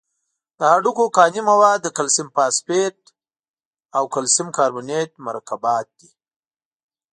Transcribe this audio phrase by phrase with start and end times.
[0.57, 2.97] د هډوکو کاني مواد د کلسیم فاسفیټ
[3.97, 6.09] او کلسیم کاربونیت مرکبات دي.